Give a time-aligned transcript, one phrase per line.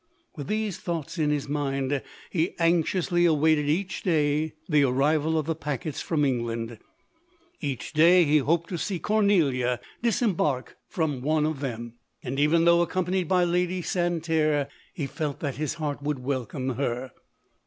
[0.35, 2.01] With these thoughts in his mind,
[2.33, 6.79] lie anxiously awaited each day the ar rival of the packets from England.
[7.59, 11.69] Each day lie hoped to see Cornelia disembark from one of 190 LODORE.
[11.89, 11.93] them;
[12.23, 17.11] and even though accompanied by Lady Santerre, he felt that his heart would welcome her.